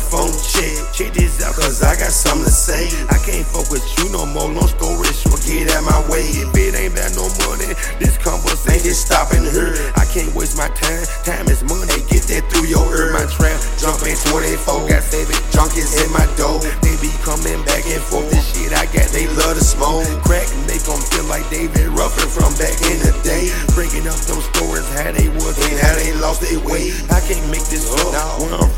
[0.00, 0.72] phone check.
[0.96, 2.88] Check this out, cause I got something to say.
[3.12, 6.24] I can't fuck with you no more, long story short, get out my way.
[6.32, 9.76] If it ain't about no money, this conversation stopping her.
[9.96, 13.12] I can't waste my time, time is money, get that through your ear.
[13.12, 16.62] My trap jumping 24, got seven junkies in my dough.
[16.80, 20.08] They be coming back and forth, this shit I got, they love to smoke.
[20.24, 23.52] Crack, and make them feel like David Ruffin from back in the day.
[23.76, 26.96] Breaking up those stories, how they was and how they lost their way.
[27.12, 28.40] I can't make this up.
[28.40, 28.71] Where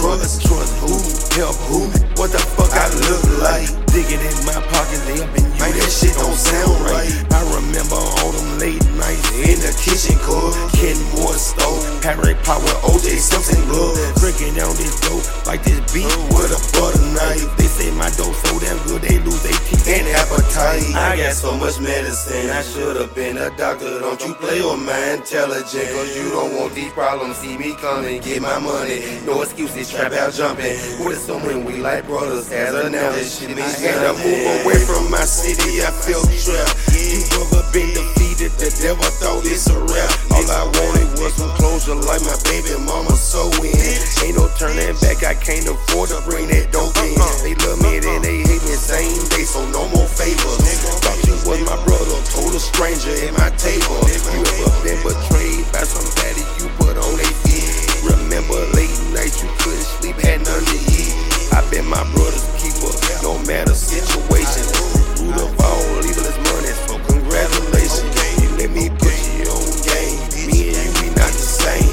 [0.00, 0.40] trust.
[0.40, 0.92] Trust who?
[1.36, 1.80] Help who?
[2.16, 3.68] What the fuck I look like?
[3.92, 5.60] Digging in my pockets, helping you.
[5.60, 7.12] Man, that shit don't sound right.
[7.36, 10.56] I remember all them late nights In the kitchen, cuz.
[10.72, 13.96] Ken Moore stove, Harry Power, OJ Simpson glove.
[14.16, 17.59] Drinking down this dope like this beat with a butter knife.
[20.94, 24.00] I got so much medicine, I should've been a doctor.
[24.00, 27.36] Don't you play with my intelligence, cause you don't want these problems.
[27.36, 29.20] See me coming, get my money.
[29.24, 30.74] No excuses, trap out jumping.
[31.04, 34.64] With someone we like brothers, as of now, this shit be I had to move
[34.64, 36.74] away from my city, I feel trapped.
[36.90, 40.10] You ever been defeated, the devil thought it's a rap.
[40.34, 43.98] All I wanted was some closure like my baby mama so in.
[44.26, 47.14] Ain't no turning back, I can't afford to bring that dope in.
[47.46, 48.49] They love me, then they
[53.30, 53.98] at my table.
[54.34, 57.70] You ever been betrayed by somebody you put on their feet?
[58.02, 61.14] Remember late nights you couldn't sleep, had none to eat.
[61.54, 62.90] I been my brother's keeper,
[63.22, 64.66] no matter situation.
[65.22, 68.10] Root of all evil is money, so congratulations.
[68.42, 70.18] You let me put you on game.
[70.46, 71.90] Me and you, we not the same.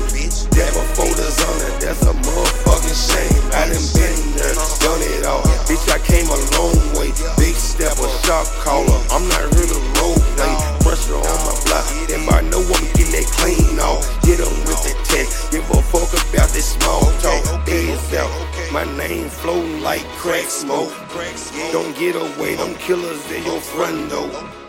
[0.57, 3.43] That before the zone, that's a motherfucking shame.
[3.53, 5.45] I done been there, done it all.
[5.69, 7.13] Bitch, I came a long way.
[7.37, 9.01] Big step, a shot caller.
[9.11, 9.56] I'm not
[18.77, 20.93] My name floating like crack smoke.
[21.71, 24.66] Don't get away, them killers in your front door.